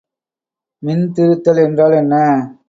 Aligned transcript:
மின்திருத்தல் 0.83 1.61
என்றால் 1.65 1.91
என்ன? 1.91 2.15